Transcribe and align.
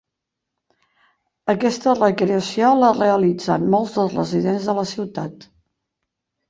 Aquesta 1.53 1.95
recreació 1.99 2.73
la 2.81 2.91
realitzen 2.97 3.69
molts 3.77 3.97
dels 4.01 4.19
residents 4.21 4.69
de 4.73 4.81
la 4.81 4.91
ciutat. 4.97 5.49